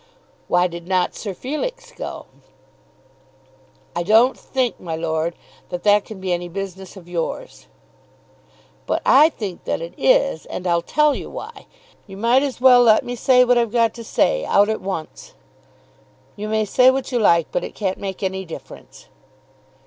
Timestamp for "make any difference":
17.99-19.05